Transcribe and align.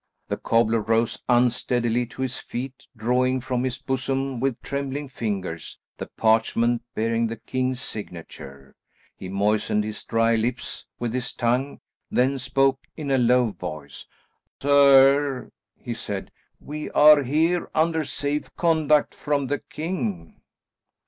The 0.29 0.37
cobbler 0.37 0.81
rose 0.81 1.19
unsteadily 1.29 2.07
to 2.07 2.23
his 2.23 2.39
feet, 2.39 2.87
drawing 2.97 3.39
from 3.39 3.63
his 3.63 3.77
bosom 3.77 4.39
with 4.39 4.59
trembling 4.63 5.09
fingers 5.09 5.77
the 5.99 6.07
parchment 6.07 6.81
bearing 6.95 7.27
the 7.27 7.35
king's 7.37 7.79
signature. 7.81 8.73
He 9.15 9.29
moistened 9.29 9.83
his 9.83 10.03
dry 10.03 10.35
lips 10.35 10.87
with 10.97 11.13
his 11.13 11.31
tongue, 11.33 11.81
then 12.09 12.39
spoke 12.39 12.79
in 12.97 13.11
a 13.11 13.19
low 13.19 13.51
voice. 13.51 14.07
"Sir," 14.59 15.51
he 15.77 15.93
said, 15.93 16.31
"we 16.59 16.89
are 16.89 17.21
here 17.21 17.69
under 17.75 18.03
safe 18.03 18.49
conduct 18.55 19.13
from 19.13 19.45
the 19.45 19.59
king." 19.59 20.41